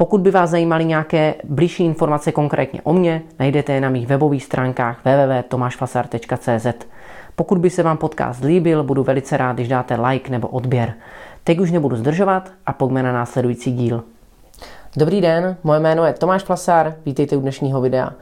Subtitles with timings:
[0.00, 4.44] Pokud by vás zajímaly nějaké blížší informace konkrétně o mně, najdete je na mých webových
[4.44, 6.86] stránkách www.tomašfasar.cz.
[7.36, 10.94] Pokud by se vám podcast líbil, budu velice rád, když dáte like nebo odběr.
[11.44, 14.04] Teď už nebudu zdržovat a pojďme na následující díl.
[14.96, 18.12] Dobrý den, moje jméno je Tomáš Flasár, vítejte u dnešního videa.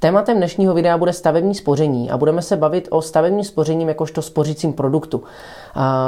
[0.00, 4.72] Tématem dnešního videa bude stavební spoření a budeme se bavit o stavebním spoření jakožto spořícím
[4.72, 5.22] produktu.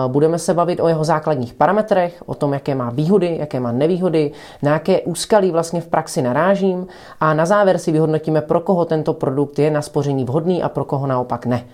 [0.07, 4.33] Budeme se bavit o jeho základních parametrech, o tom, jaké má výhody, jaké má nevýhody,
[4.63, 6.87] na jaké úskalí vlastně v praxi narážím
[7.21, 10.85] a na závěr si vyhodnotíme, pro koho tento produkt je na spoření vhodný a pro
[10.85, 11.65] koho naopak ne.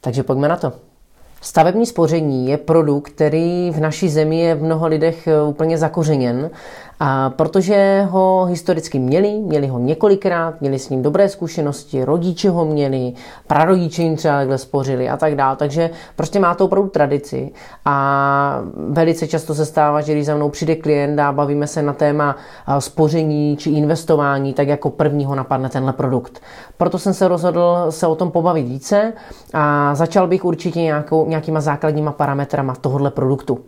[0.00, 0.72] Takže pojďme na to.
[1.40, 6.50] Stavební spoření je produkt, který v naší zemi je v mnoha lidech eh, úplně zakořeněn,
[7.00, 12.64] a protože ho historicky měli, měli ho několikrát, měli s ním dobré zkušenosti, rodiče ho
[12.64, 13.12] měli,
[13.46, 17.52] prarodiče jim třeba takhle spořili a tak dále, takže prostě má to opravdu tradici
[17.84, 21.92] a velice často se stává, že když za mnou přijde klient a bavíme se na
[21.92, 22.36] téma
[22.78, 26.42] spoření či investování, tak jako prvního napadne tenhle produkt.
[26.76, 29.12] Proto jsem se rozhodl se o tom pobavit více
[29.54, 33.58] a začal bych určitě nějakou, nějakýma základníma parametrama tohohle produktu.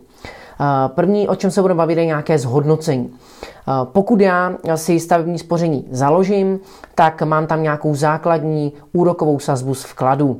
[0.87, 3.13] První, o čem se budeme bavit, je nějaké zhodnocení.
[3.83, 6.59] Pokud já si stavební spoření založím,
[6.95, 10.39] tak mám tam nějakou základní úrokovou sazbu z vkladů.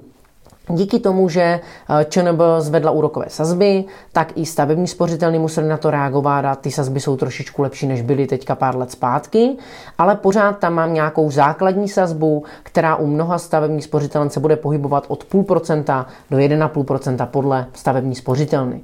[0.70, 1.60] Díky tomu, že
[2.10, 7.00] ČNB zvedla úrokové sazby, tak i stavební spořitelny museli na to reagovat a ty sazby
[7.00, 9.58] jsou trošičku lepší, než byly teďka pár let zpátky,
[9.98, 15.06] ale pořád tam mám nějakou základní sazbu, která u mnoha stavebních spořitelen se bude pohybovat
[15.08, 18.82] od 0,5% do 1,5% podle stavební spořitelny.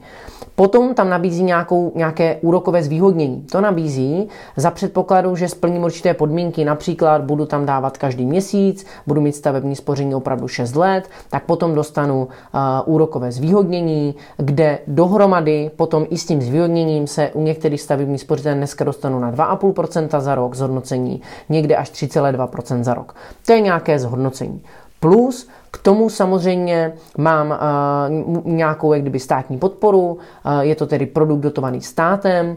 [0.59, 3.41] Potom tam nabízí nějakou, nějaké úrokové zvýhodnění.
[3.51, 9.21] To nabízí za předpokladu, že splním určité podmínky, například budu tam dávat každý měsíc, budu
[9.21, 16.05] mít stavební spoření opravdu 6 let, tak potom dostanu uh, úrokové zvýhodnění, kde dohromady potom
[16.09, 20.55] i s tím zvýhodněním se u některých stavebních spořitelů dneska dostanu na 2,5% za rok
[20.55, 23.15] zhodnocení, někde až 3,2% za rok.
[23.45, 24.61] To je nějaké zhodnocení.
[24.99, 25.47] Plus
[25.79, 31.39] k tomu samozřejmě mám uh, nějakou jak kdyby státní podporu, uh, je to tedy produkt
[31.39, 32.55] dotovaný státem, uh,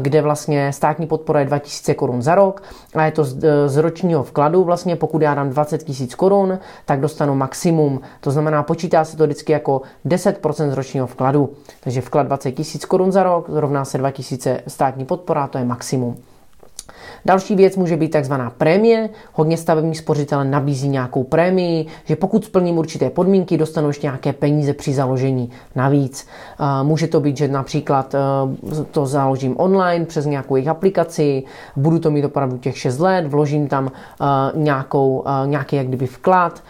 [0.00, 2.62] kde vlastně státní podpora je 2000 korun za rok
[2.94, 7.00] a je to z, z ročního vkladu vlastně, pokud já dám 20 000 korun, tak
[7.00, 12.26] dostanu maximum, to znamená počítá se to vždycky jako 10% z ročního vkladu, takže vklad
[12.26, 16.16] 20 000 korun za rok rovná se 2000 státní podpora, to je maximum.
[17.26, 19.08] Další věc může být takzvaná prémie.
[19.32, 24.72] Hodně stavebních spořitel nabízí nějakou prémii, že pokud splním určité podmínky, dostanu ještě nějaké peníze
[24.74, 26.26] při založení navíc.
[26.82, 28.18] Může to být, že například e,
[28.90, 31.42] to založím online přes nějakou jejich aplikaci,
[31.76, 34.24] budu to mít opravdu těch 6 let, vložím tam e,
[34.58, 36.62] nějakou, nějaký jak kdyby vklad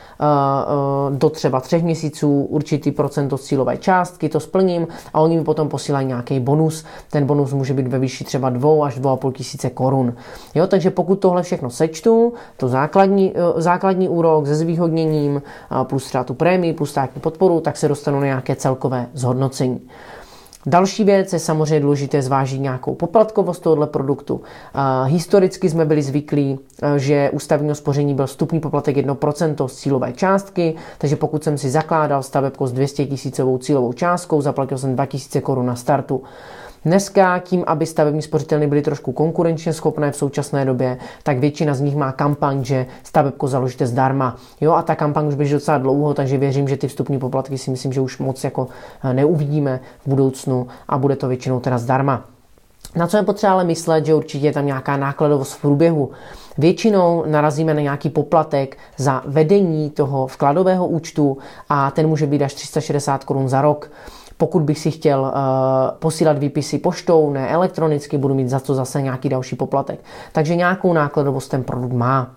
[1.11, 6.07] do třeba třech měsíců, určitý procent cílové částky, to splním a oni mi potom posílají
[6.07, 6.85] nějaký bonus.
[7.11, 10.15] Ten bonus může být ve výši třeba 2 až 2,5 tisíce korun.
[10.55, 15.43] Jo, takže pokud tohle všechno sečtu, to základní, eh, základní úrok se zvýhodněním
[15.83, 19.81] plus třeba tu prémii, plus státní podporu, tak se dostanu na nějaké celkové zhodnocení.
[20.67, 24.41] Další věc je samozřejmě důležité zvážit nějakou poplatkovost tohoto produktu.
[25.05, 30.13] Historicky jsme byli zvyklí, eh, že u stavního spoření byl vstupní poplatek 1% z cílové
[30.13, 35.41] částky, takže pokud jsem si zakládal stavebko s 200 tisícovou cílovou částkou, zaplatil jsem 2000
[35.41, 36.23] korun na startu.
[36.85, 41.81] Dneska tím, aby stavební spořitelny byly trošku konkurenčně schopné v současné době, tak většina z
[41.81, 44.37] nich má kampaň, že stavebko založíte zdarma.
[44.61, 47.71] Jo, a ta kampaň už běží docela dlouho, takže věřím, že ty vstupní poplatky si
[47.71, 48.69] myslím, že už moc jako
[49.05, 52.25] eh, neuvidíme v budoucnu a bude to většinou teda zdarma.
[52.97, 56.11] Na co je potřeba ale myslet, že určitě je tam nějaká nákladovost v průběhu.
[56.59, 61.39] Většinou narazíme na nějaký poplatek za vedení toho vkladového účtu
[61.69, 63.91] a ten může být až 360 korun za rok.
[64.37, 65.29] Pokud bych si chtěl uh,
[65.99, 70.01] posílat výpisy poštou, ne elektronicky, budu mít za to zase nějaký další poplatek.
[70.33, 72.31] Takže nějakou nákladovost ten produkt má.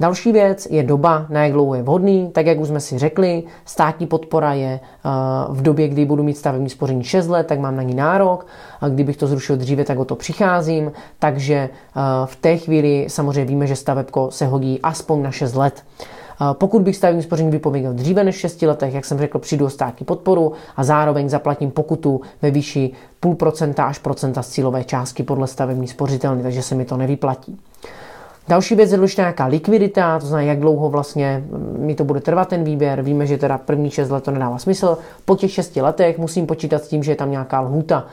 [0.00, 2.30] Další věc je doba, na jak dlouho je vhodný.
[2.32, 6.38] Tak jak už jsme si řekli, státní podpora je uh, v době, kdy budu mít
[6.38, 8.46] stavební spoření 6 let, tak mám na ní nárok.
[8.80, 10.92] A kdybych to zrušil dříve, tak o to přicházím.
[11.18, 15.84] Takže uh, v té chvíli samozřejmě víme, že stavebko se hodí aspoň na 6 let.
[16.52, 20.06] Pokud bych stavební spoření vypověděl dříve než 6 letech, jak jsem řekl, přijdu o státní
[20.06, 22.90] podporu a zároveň zaplatím pokutu ve výši
[23.20, 27.60] půl procenta až procenta z cílové částky podle stavební spořitelny, takže se mi to nevyplatí.
[28.48, 31.44] Další věc je důležitá nějaká likvidita, to znamená, jak dlouho vlastně
[31.78, 33.02] mi to bude trvat ten výběr.
[33.02, 34.98] Víme, že teda první 6 let to nedává smysl.
[35.24, 38.06] Po těch 6 letech musím počítat s tím, že je tam nějaká lhuta.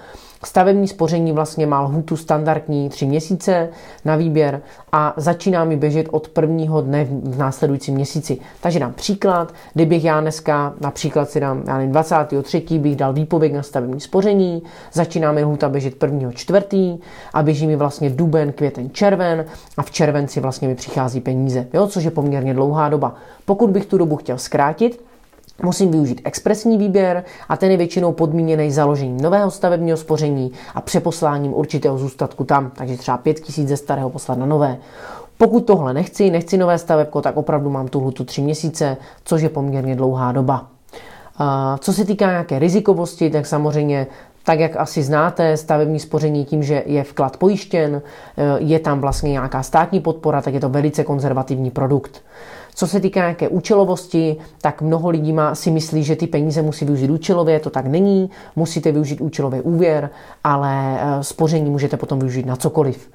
[0.44, 3.70] Stavební spoření vlastně má lhutu standardní tři měsíce
[4.06, 8.38] na výběr a začíná mi běžet od prvního dne v následujícím měsíci.
[8.62, 12.80] Takže dám příklad, kdybych já dneska například si dám, já nevím, 23.
[12.80, 14.64] bych dal výpověď na stavební spoření,
[14.94, 16.98] začíná mi lhuta běžet prvního čtvrtý
[17.34, 19.46] a běží mi vlastně duben, květen, červen
[19.78, 23.16] a v červenci vlastně mi přichází peníze, jo, což je poměrně dlouhá doba.
[23.46, 25.09] Pokud bych tu dobu chtěl zkrátit,
[25.64, 31.54] Musím využít expresní výběr a ten je většinou podmíněný založením nového stavebního spoření a přeposláním
[31.54, 34.78] určitého zůstatku tam, takže třeba 5000 ze starého poslat na nové.
[35.38, 39.50] Pokud tohle nechci, nechci nové stavebko, tak opravdu mám tu hlutu 3 měsíce, což je
[39.50, 40.68] poměrně dlouhá doba.
[41.80, 44.08] Co se týká nějaké rizikovosti, tak samozřejmě
[44.44, 48.02] tak jak asi znáte, stavební spoření tím, že je vklad pojištěn,
[48.58, 52.22] je tam vlastně nějaká státní podpora, tak je to velice konzervativní produkt.
[52.80, 56.86] Co se týká nějaké účelovosti, tak mnoho lidí má, si myslí, že ty peníze musí
[56.86, 60.10] využít účelově, to tak není, musíte využít účelově úvěr,
[60.44, 63.10] ale eh, spoření můžete potom využít na cokoliv.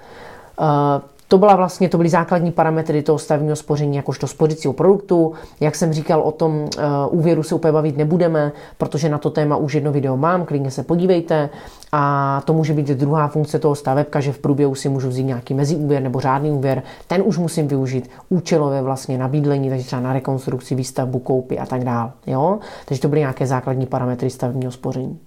[1.29, 5.33] To, byla vlastně, to byly základní parametry toho stavního spoření jakožto spořicího produktu.
[5.61, 6.69] Jak jsem říkal o tom uh,
[7.11, 10.83] úvěru se úplně bavit nebudeme, protože na to téma už jedno video mám, klidně se
[10.83, 11.51] podívejte.
[11.93, 15.55] A to může být druhá funkce toho stavebka, že v průběhu si můžu vzít nějaký
[15.55, 16.83] meziúvěr nebo řádný úvěr.
[17.07, 21.67] Ten už musím využít účelově vlastně na bydlení, takže třeba na rekonstrukci, výstavbu, koupy a
[21.67, 22.11] tak dále.
[22.27, 22.59] Jo?
[22.85, 25.19] Takže to byly nějaké základní parametry stavního spoření.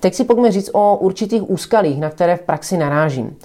[0.00, 3.36] Teď si pojďme říct o určitých úskalích, na které v praxi narážím.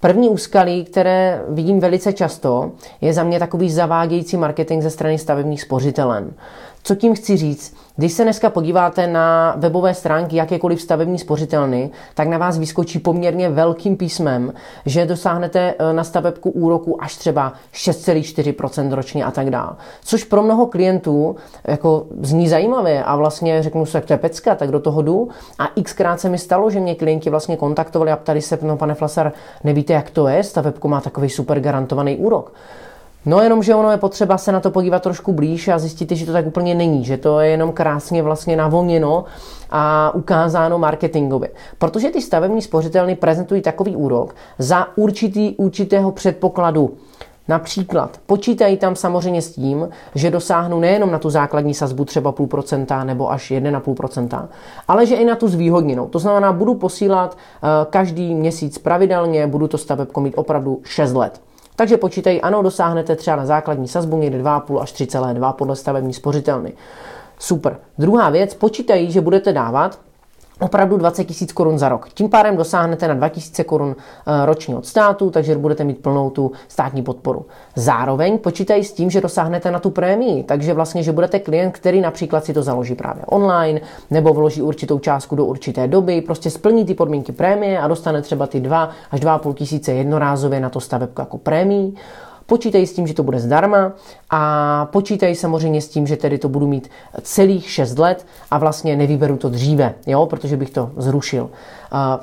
[0.00, 5.62] První úskalí, které vidím velice často, je za mě takový zavádějící marketing ze strany stavebních
[5.62, 6.32] spořitelen.
[6.88, 7.76] Co tím chci říct?
[7.96, 13.48] Když se dneska podíváte na webové stránky jakékoliv stavební spořitelny, tak na vás vyskočí poměrně
[13.48, 14.52] velkým písmem,
[14.86, 19.70] že dosáhnete eh, na stavebku úroku až třeba 6,4% ročně a tak dále.
[20.04, 24.70] Což pro mnoho klientů jako zní zajímavě a vlastně řeknu jak to je pecka, tak
[24.70, 25.28] do toho jdu.
[25.58, 28.94] A xkrát se mi stalo, že mě klienti vlastně kontaktovali a ptali se, no pane
[28.94, 29.32] Flasar,
[29.64, 32.52] nevíte, jak to je, stavebko má takový super garantovaný úrok.
[33.28, 36.26] No jenom, že ono je potřeba se na to podívat trošku blíž a zjistit, že
[36.26, 39.24] to tak úplně není, že to je jenom krásně vlastně navoněno
[39.70, 41.50] a ukázáno marketingově.
[41.78, 46.94] Protože ty stavební spořitelny prezentují takový úrok za určitý, určitého předpokladu.
[47.48, 52.46] Například počítají tam samozřejmě s tím, že dosáhnu nejenom na tu základní sazbu třeba půl
[52.46, 54.48] procenta nebo až 1,5%,
[54.88, 56.08] ale že i na tu zvýhodněnou.
[56.08, 61.47] To znamená, budu posílat eh, každý měsíc pravidelně, budu to stavebko mít opravdu 6 let.
[61.78, 66.72] Takže počítají, ano, dosáhnete třeba na základní sazbu někde 2,5 až 3,2 podle stavební spořitelny.
[67.38, 67.76] Super.
[67.98, 70.00] Druhá věc, počítají, že budete dávat
[70.60, 72.08] opravdu 20 tisíc korun za rok.
[72.14, 76.30] Tím pádem dosáhnete na 2 tisíce korun eh, ročně od státu, takže budete mít plnou
[76.30, 77.46] tu státní podporu.
[77.76, 82.00] Zároveň počítají s tím, že dosáhnete na tu prémii, takže vlastně, že budete klient, který
[82.00, 86.84] například si to založí právě online, nebo vloží určitou částku do určité doby, prostě splní
[86.84, 91.20] ty podmínky prémie a dostane třeba ty 2 až 2,5 tisíce jednorázově na to stavebku
[91.20, 91.94] jako prémii.
[92.48, 93.92] Počítají s tím, že to bude zdarma
[94.30, 96.90] a počítají samozřejmě s tím, že tedy to budu mít
[97.22, 101.50] celých 6 let a vlastně nevyberu to dříve, jo, protože bych to zrušil.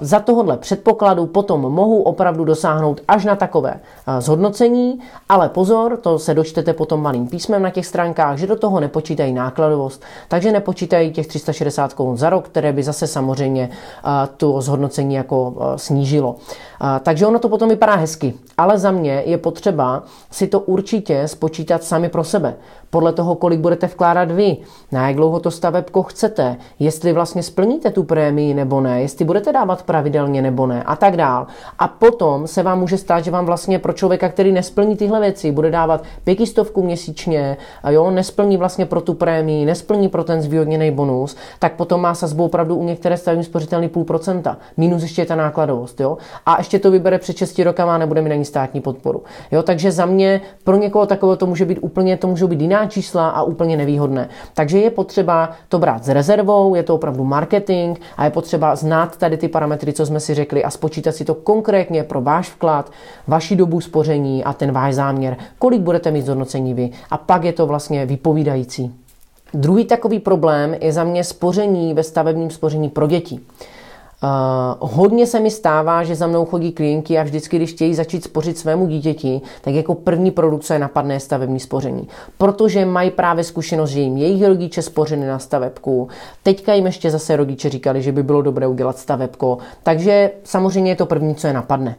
[0.01, 3.79] Za tohohle předpokladu potom mohu opravdu dosáhnout až na takové
[4.19, 8.79] zhodnocení, ale pozor, to se dočtete potom malým písmem na těch stránkách, že do toho
[8.79, 13.69] nepočítají nákladovost, takže nepočítají těch 360 korun za rok, které by zase samozřejmě
[14.37, 16.35] to zhodnocení jako snížilo.
[17.03, 21.83] Takže ono to potom vypadá hezky, ale za mě je potřeba si to určitě spočítat
[21.83, 22.55] sami pro sebe.
[22.89, 24.57] Podle toho, kolik budete vkládat vy,
[24.91, 29.51] na jak dlouho to stavebko chcete, jestli vlastně splníte tu prémii nebo ne, jestli budete
[29.55, 31.47] dávat pravidelně nebo ne a tak dál.
[31.79, 35.51] A potom se vám může stát, že vám vlastně pro člověka, který nesplní tyhle věci,
[35.51, 40.91] bude dávat pětistovku měsíčně, a jo, nesplní vlastně pro tu prémii, nesplní pro ten zvýhodněný
[40.91, 44.57] bonus, tak potom má sazbu opravdu u některé stavební spořitelný půl procenta.
[44.77, 46.17] Minus ještě je ta nákladovost, jo.
[46.45, 49.23] A ještě to vybere před 6 rokama a nebude mít ani státní podporu.
[49.51, 52.85] Jo, takže za mě pro někoho takového to může být úplně, to může být jiná
[52.85, 54.29] čísla a úplně nevýhodné.
[54.53, 59.17] Takže je potřeba to brát s rezervou, je to opravdu marketing a je potřeba znát
[59.17, 62.91] tady ty parametry, co jsme si řekli a spočítat si to konkrétně pro váš vklad,
[63.27, 67.53] vaši dobu spoření a ten váš záměr, kolik budete mít zhodnocení vy a pak je
[67.53, 68.95] to vlastně vypovídající.
[69.53, 73.39] Druhý takový problém je za mě spoření ve stavebním spoření pro děti.
[74.25, 78.23] Uh, hodně se mi stává, že za mnou chodí klienti a vždycky, když chtějí začít
[78.23, 80.33] spořit svému dítěti, tak jako první
[80.73, 82.07] je napadne, stavební spoření.
[82.37, 86.07] Protože mají právě zkušenost, že jim jejich rodiče spořili na stavebku.
[86.43, 89.57] Teďka jim ještě zase rodiče říkali, že by bylo dobré udělat stavebko.
[89.83, 91.95] Takže samozřejmě je to první, co je napadne.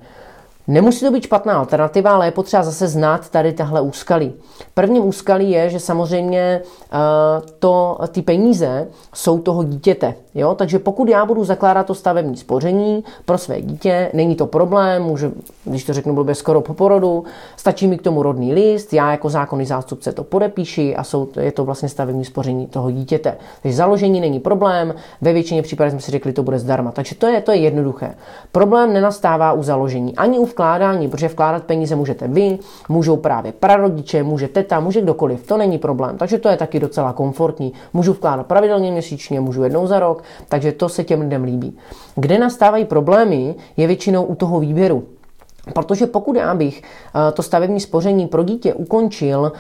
[0.69, 4.33] Nemusí to být špatná alternativa, ale je potřeba zase znát tady tahle úskalí.
[4.75, 10.15] Prvním úskalí je, že samozřejmě uh, to, ty peníze jsou toho dítěte.
[10.37, 10.55] Jo?
[10.55, 15.31] Takže pokud já budu zakládat to stavební spoření pro své dítě, není to problém, může,
[15.65, 17.25] když to řeknu blbě, skoro po porodu,
[17.57, 21.53] stačí mi k tomu rodný list, já jako zákonný zástupce to podepíši a jsou, je
[21.53, 23.37] to vlastně stavební spoření toho dítěte.
[23.63, 26.93] Takže založení není problém, ve většině případů jsme si řekli, to bude zdarma.
[26.93, 28.15] Takže to je, to je jednoduché.
[28.53, 34.23] Problém nenastává u založení ani u vkládání, protože vkládat peníze můžete vy, můžou právě prarodiče,
[34.23, 36.19] může teta, může kdokoliv, to není problém.
[36.19, 37.73] Takže to je taky docela komfortní.
[37.93, 41.79] Můžu vkládat pravidelně měsíčně, můžu jednou za rok, takže to se těm lidem líbí.
[42.15, 45.05] Kde nastávají problémy, je většinou u toho výběru.
[45.75, 49.53] Protože pokud já bych eh, to stavební spoření pro dítě ukončil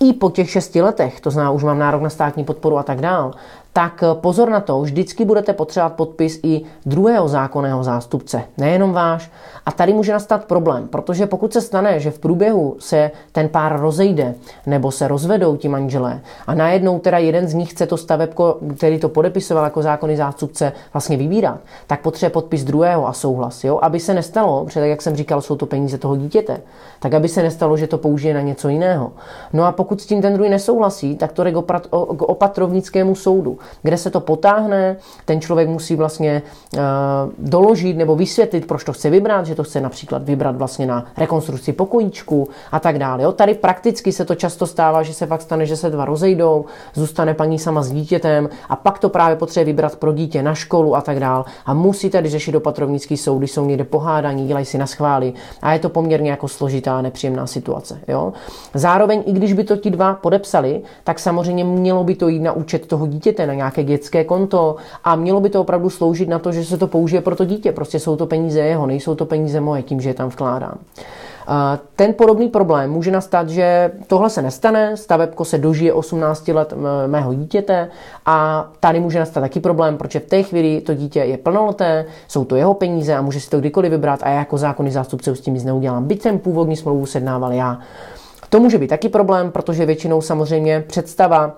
[0.00, 3.00] i po těch šesti letech, to znamená, už mám nárok na státní podporu a tak
[3.00, 3.32] dál,
[3.72, 9.30] tak pozor na to, vždycky budete potřebovat podpis i druhého zákonného zástupce, nejenom váš.
[9.66, 13.80] A tady může nastat problém, protože pokud se stane, že v průběhu se ten pár
[13.80, 14.34] rozejde
[14.66, 18.98] nebo se rozvedou ti manželé a najednou teda jeden z nich chce to stavebko, který
[18.98, 23.64] to podepisoval jako zákonný zástupce, vlastně vybírat, tak potřebuje podpis druhého a souhlas.
[23.64, 23.78] Jo?
[23.82, 26.60] Aby se nestalo, protože tak jak jsem říkal, jsou to peníze toho dítěte,
[27.00, 29.12] tak aby se nestalo, že to použije na něco jiného.
[29.52, 31.56] No a pokud s tím ten druhý nesouhlasí, tak to jde k
[32.22, 36.42] opatrovnickému soudu kde se to potáhne, ten člověk musí vlastně
[36.74, 36.80] uh,
[37.38, 41.72] doložit nebo vysvětlit, proč to chce vybrat, že to chce například vybrat vlastně na rekonstrukci
[41.72, 43.22] pokojíčku a tak dále.
[43.22, 43.32] Jo?
[43.32, 46.64] Tady prakticky se to často stává, že se fakt stane, že se dva rozejdou,
[46.94, 50.96] zůstane paní sama s dítětem a pak to právě potřebuje vybrat pro dítě na školu
[50.96, 51.44] a tak dále.
[51.66, 55.72] A musí tady řešit opatrovnický soud, když jsou někde pohádaní, dělají si na schvály a
[55.72, 58.00] je to poměrně jako složitá nepříjemná situace.
[58.08, 58.32] Jo?
[58.74, 62.52] Zároveň, i když by to ti dva podepsali, tak samozřejmě mělo by to jít na
[62.52, 66.52] účet toho dítěte, na nějaké dětské konto a mělo by to opravdu sloužit na to,
[66.52, 67.72] že se to použije pro to dítě.
[67.72, 70.78] Prostě jsou to peníze jeho, nejsou to peníze moje, tím, že je tam vkládám.
[71.96, 76.74] Ten podobný problém může nastat, že tohle se nestane, stavebko se dožije 18 let
[77.06, 77.88] mého dítěte
[78.26, 82.44] a tady může nastat taky problém, protože v té chvíli to dítě je plnoleté, jsou
[82.44, 85.40] to jeho peníze a může si to kdykoliv vybrat a já jako zákonný zástupce s
[85.40, 86.04] tím nic neudělám.
[86.04, 87.78] Byť jsem původní smlouvu sednával já.
[88.48, 91.56] To může být taky problém, protože většinou samozřejmě představa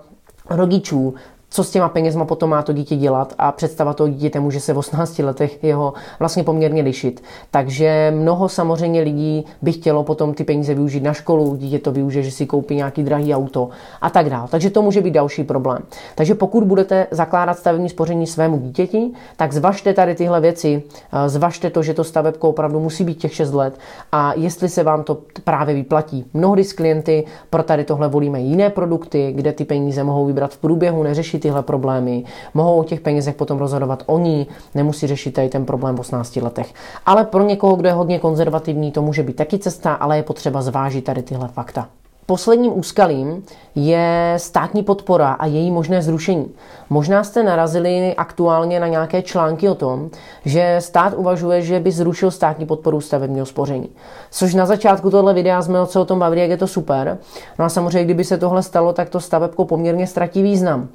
[0.49, 1.13] rodičů
[1.49, 4.73] co s těma penězma potom má to dítě dělat a představa toho dítěte může se
[4.73, 7.23] v 18 letech jeho vlastně poměrně lišit.
[7.51, 12.23] Takže mnoho samozřejmě lidí by chtělo potom ty peníze využít na školu, dítě to využije,
[12.23, 13.69] že si koupí nějaký drahý auto
[14.01, 14.47] a tak dále.
[14.51, 15.81] Takže to může být další problém.
[16.15, 20.83] Takže pokud budete zakládat stavební spoření svému dítěti, tak zvažte tady tyhle věci,
[21.13, 23.79] eh, zvažte to, že to stavebko opravdu musí být těch 6 let
[24.11, 26.25] a jestli se vám to právě vyplatí.
[26.33, 30.57] Mnohdy s klienty pro tady tohle volíme jiné produkty, kde ty peníze mohou vybrat v
[30.57, 31.03] průběhu,
[31.35, 32.23] neřešit tyhle problémy,
[32.53, 36.73] mohou o těch penězech potom rozhodovat oni, nemusí řešit tady ten problém v 18 letech.
[37.05, 40.61] Ale pro někoho, kdo je hodně konzervativní, to může být taky cesta, ale je potřeba
[40.61, 41.87] zvážit tady tyhle fakta.
[42.27, 43.43] Posledním úskalím
[43.75, 46.51] je státní podpora a její možné zrušení.
[46.89, 50.09] Možná jste narazili aktuálně na nějaké články o tom,
[50.45, 53.89] že stát uvažuje, že by zrušil státní podporu stavebního spoření.
[54.31, 57.17] Což na začátku tohle videa jsme se o tom bavili, jak je to super.
[57.59, 60.87] No a samozřejmě, kdyby se tohle stalo, tak to stavebko poměrně ztratí význam.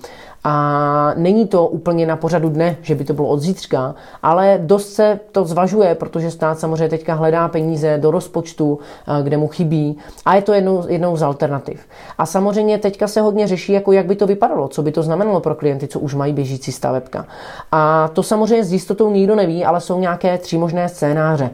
[0.44, 4.92] A není to úplně na pořadu dne, že by to bylo od zítřka, ale dost
[4.92, 9.98] se to zvažuje, protože stát samozřejmě teďka hledá peníze do rozpočtu, eh, kde mu chybí
[10.24, 11.80] a je to jednou, jednou z alternativ.
[12.18, 15.40] A samozřejmě teďka se hodně řeší, jako jak by to vypadalo, co by to znamenalo
[15.40, 17.26] pro klienty, co už mají běžící stavebka.
[17.72, 21.50] A to samozřejmě s jistotou nikdo neví, ale jsou nějaké tři možné scénáře.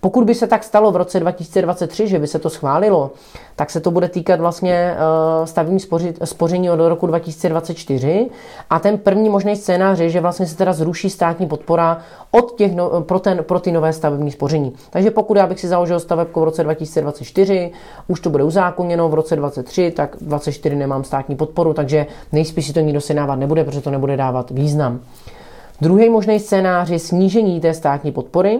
[0.00, 3.10] Pokud by se tak stalo v roce 2023, že by se to schválilo,
[3.56, 5.78] tak se to bude týkat vlastně eh, stavní
[6.24, 8.30] spoření od roku 2024
[8.70, 11.98] a ten první možný scénář je, že vlastně se teda zruší státní podpora
[12.30, 14.72] od těch no, pro, ten, pro ty nové stavební spoření.
[14.90, 17.72] Takže pokud já bych si založil stavebku v roce 2024,
[18.08, 22.72] už to bude uzákoněno v roce 2023, tak 2024 nemám státní podporu, takže nejspíš si
[22.72, 25.00] to nikdo si dávat nebude, protože to nebude dávat význam.
[25.80, 28.58] Druhý možný scénář je snížení té státní podpory,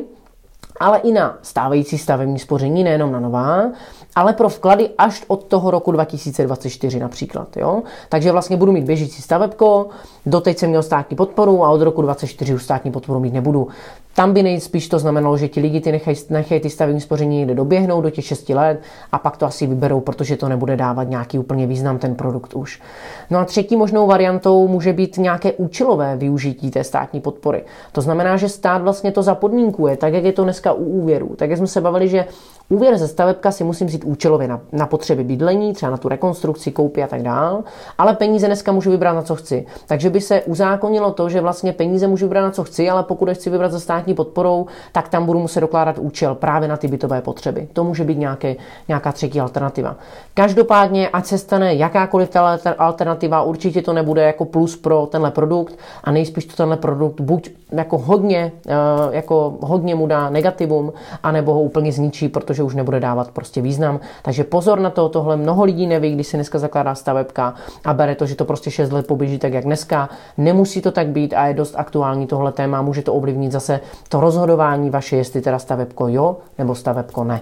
[0.81, 3.71] ale i na stávající stavební spoření, nejenom na nová,
[4.17, 7.57] ale pro vklady až od toho roku 2024 například.
[7.57, 7.83] Jo?
[8.09, 9.87] Takže vlastně budu mít běžící stavebko,
[10.27, 13.69] doteď jsem měl státní podporu a od roku 2024 už státní podporu mít nebudu.
[14.15, 17.55] Tam by nejspíš to znamenalo, že ti lidi ty nechají, nechají ty stavební spoření někde
[17.55, 18.83] doběhnout do těch 6 let
[19.13, 22.83] a pak to asi vyberou, protože to nebude dávat nějaký úplně význam ten produkt už.
[23.31, 27.65] No a třetí možnou variantou může být nějaké účelové využití té státní podpory.
[27.93, 31.37] To znamená, že stát vlastně to zapodmínkuje, tak jak je to dneska dneska u úvěru,
[31.37, 32.27] tak jsme se bavili, že
[32.71, 36.71] Úvěr ze stavebka si musím vzít účelově na, na potřeby bydlení, třeba na tu rekonstrukci,
[36.71, 37.65] koupy a tak dál,
[37.99, 39.67] ale peníze dneska můžu vybrat na co chci.
[39.87, 43.29] Takže by se uzákonilo to, že vlastně peníze můžu vybrat na co chci, ale pokud
[43.29, 46.89] je chci vybrat za státní podporou, tak tam budu muset dokládat účel právě na ty
[46.89, 47.69] bytové potřeby.
[47.73, 48.57] To může být nějaké,
[48.89, 49.97] nějaká třetí alternativa.
[50.35, 55.79] Každopádně, ať se stane jakákoliv ta alternativa, určitě to nebude jako plus pro tenhle produkt
[56.05, 58.73] a nejspíš to tenhle produkt buď jako hodně, eh,
[59.11, 60.93] jako hodně mu dá negativum,
[61.23, 64.01] anebo ho úplně zničí, protože že už nebude dávat prostě význam.
[64.23, 67.55] Takže pozor na to, tohle mnoho lidí neví, když si dneska zakládá stavebka
[67.85, 70.09] a bere to, že to prostě 6 let poběží tak, jak dneska.
[70.37, 74.21] Nemusí to tak být a je dost aktuální tohle téma, může to ovlivnit zase to
[74.21, 77.41] rozhodování vaše, jestli teda stavebko jo nebo stavebko ne.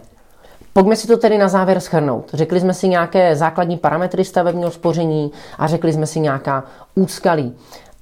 [0.72, 2.30] Pojďme si to tedy na závěr schrnout.
[2.32, 7.54] Řekli jsme si nějaké základní parametry stavebního spoření a řekli jsme si nějaká úskalí.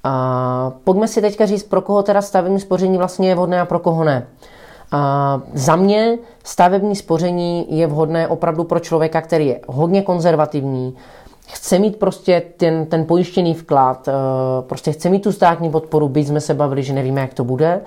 [0.05, 3.79] A pojďme si teďka říct, pro koho teda stavební spoření vlastně je vhodné a pro
[3.79, 4.27] koho ne.
[4.93, 10.97] A za mě stavební spoření je vhodné opravdu pro člověka, který je hodně konzervativní,
[11.49, 14.13] chce mít prostě ten, ten pojištěný vklad, eh,
[14.61, 17.81] prostě chce mít tu státní podporu, byť jsme se bavili, že nevíme, jak to bude,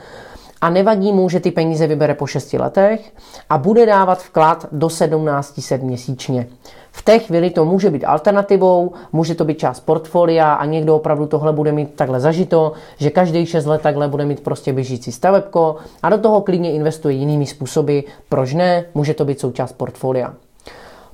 [0.62, 3.14] a nevadí mu, že ty peníze vybere po 6 letech
[3.50, 6.48] a bude dávat vklad do 17 set měsíčně.
[6.92, 11.26] V té chvíli to může být alternativou, může to být část portfolia a někdo opravdu
[11.26, 15.76] tohle bude mít takhle zažito, že každý 6 let takhle bude mít prostě běžící stavebko
[16.04, 18.00] a do toho klidně investuje jinými způsoby.
[18.30, 18.86] Proč ne?
[18.94, 20.34] Může to být součást portfolia.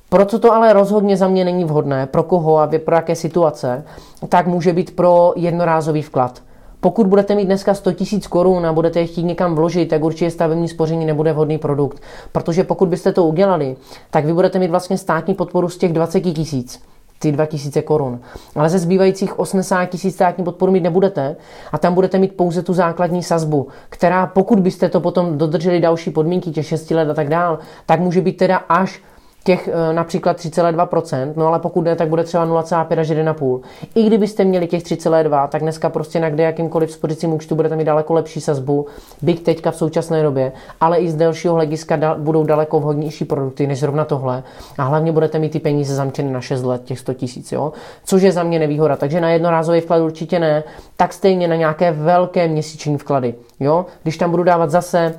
[0.08, 3.84] Proto to ale rozhodně za mě není vhodné, pro koho a pro jaké situace,
[4.28, 6.42] tak může být pro jednorázový vklad.
[6.86, 10.30] Pokud budete mít dneska 100 000 korun a budete je chtít někam vložit, tak určitě
[10.30, 12.02] stavební spoření nebude vhodný produkt.
[12.32, 13.76] Protože pokud byste to udělali,
[14.10, 16.82] tak vy budete mít vlastně státní podporu z těch 20 tisíc
[17.18, 18.20] ty 2000 korun.
[18.56, 21.36] Ale ze zbývajících 80 tisíc státní podporu mít nebudete
[21.72, 26.10] a tam budete mít pouze tu základní sazbu, která pokud byste to potom dodrželi další
[26.10, 29.02] podmínky, těch 6 let a tak dál, tak může být teda až
[29.46, 33.60] těch eh, například 3,2%, no ale pokud ne, tak bude třeba 0,5 až 1,5.
[33.94, 37.84] I kdybyste měli těch 3,2, tak dneska prostě na kde jakýmkoliv spořicím účtu budete mít
[37.84, 38.86] daleko lepší sazbu,
[39.22, 43.80] byť teďka v současné době, ale i z delšího hlediska budou daleko vhodnější produkty než
[43.80, 44.42] zrovna tohle.
[44.78, 47.72] A hlavně budete mít ty peníze zamčeny na 6 let, těch 100 tisíc, jo?
[48.04, 48.96] což je za mě nevýhoda.
[48.96, 50.64] Takže na jednorázový vklad určitě ne,
[50.96, 53.34] tak stejně na nějaké velké měsíční vklady.
[53.60, 53.86] Jo?
[54.02, 55.14] Když tam budu dávat zase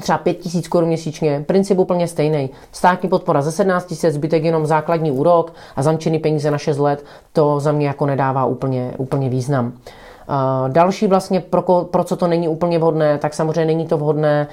[0.00, 2.50] třeba 5 tisíc korun měsíčně, princip úplně stejný.
[2.72, 7.04] Státní podpora ze 17 tisíc, zbytek jenom základní úrok a zamčený peníze na 6 let,
[7.32, 9.72] to za mě jako nedává úplně, úplně význam.
[10.68, 14.46] Další vlastně, pro, ko, pro co to není úplně vhodné, tak samozřejmě není to vhodné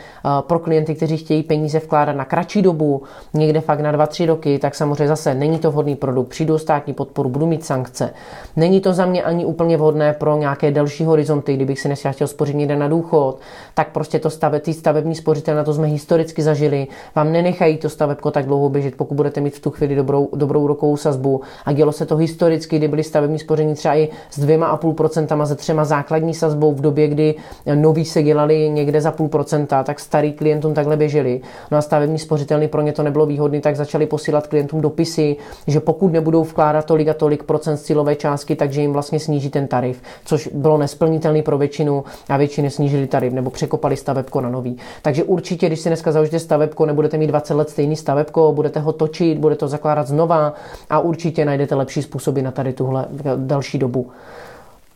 [0.48, 3.02] pro klienty, kteří chtějí peníze vkládat na kratší dobu,
[3.34, 7.30] někde fakt na 2-3 roky, tak samozřejmě zase není to vhodný produkt, přijdu státní podporu,
[7.30, 8.14] budu mít sankce.
[8.56, 12.28] Není to za mě ani úplně vhodné pro nějaké delší horizonty, kdybych si dneska chtěl
[12.28, 13.40] spořit někde na důchod,
[13.74, 17.90] tak prostě to stave, ty stavební spořitel, na to jsme historicky zažili, vám nenechají to
[17.90, 21.42] stavebko tak dlouho běžet, pokud budete mít v tu chvíli dobrou, dobrou rokovou sazbu.
[21.66, 25.86] A dělo se to historicky, kdy byly stavební spoření třeba i s 2,5% ze třema
[25.86, 27.36] základní sazbou v době, kdy
[27.76, 31.42] noví se dělali někde za půl procenta, tak starý klientům takhle běželi.
[31.72, 35.36] No a stavební spořitelny pro ně to nebylo výhodné, tak začali posílat klientům dopisy,
[35.68, 39.68] že pokud nebudou vkládat tolik a tolik procent cílové částky, takže jim vlastně sníží ten
[39.68, 44.78] tarif, což bylo nesplnitelný pro většinu a většiny snížili tarif nebo překopali stavebko na nový.
[45.02, 48.92] Takže určitě, když si dneska založíte stavebko, nebudete mít 20 let stejný stavebko, budete ho
[48.92, 50.54] točit, budete to zakládat znova
[50.90, 54.12] a určitě najdete lepší způsoby na tady tuhle další dobu.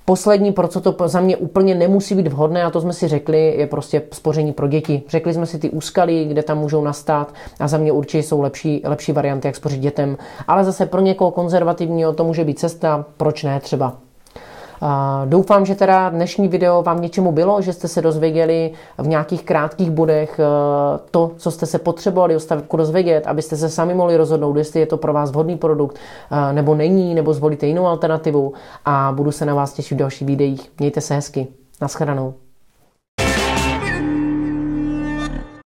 [0.09, 3.55] Poslední, pro co to za mě úplně nemusí být vhodné, a to jsme si řekli,
[3.57, 5.03] je prostě spoření pro děti.
[5.09, 8.81] Řekli jsme si ty úskalí, kde tam můžou nastat a za mě určitě jsou lepší,
[8.85, 10.17] lepší varianty, jak spořit dětem.
[10.47, 13.97] Ale zase pro někoho konzervativního to může být cesta, proč ne třeba
[15.25, 19.91] Doufám, že teda dnešní video vám něčemu bylo, že jste se dozvěděli v nějakých krátkých
[19.91, 20.43] bodech eh,
[21.11, 24.85] to, co jste se potřebovali o stavebku dozvědět, abyste se sami mohli rozhodnout, jestli je
[24.85, 25.97] to pro vás vhodný produkt
[26.31, 28.53] eh, nebo není, nebo zvolíte jinou alternativu
[28.85, 30.71] a budu se na vás těšit v dalších videích.
[30.79, 31.47] Mějte se hezky.
[31.81, 32.46] Naschledanou.